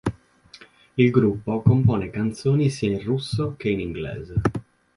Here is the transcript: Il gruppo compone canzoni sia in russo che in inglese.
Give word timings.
Il 0.97 1.11
gruppo 1.11 1.61
compone 1.61 2.09
canzoni 2.09 2.71
sia 2.71 2.89
in 2.89 3.03
russo 3.03 3.53
che 3.55 3.69
in 3.69 3.79
inglese. 3.81 4.41